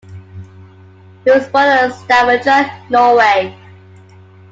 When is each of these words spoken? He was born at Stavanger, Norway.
He 1.23 1.29
was 1.29 1.47
born 1.49 1.65
at 1.67 1.91
Stavanger, 1.93 2.71
Norway. 2.89 3.55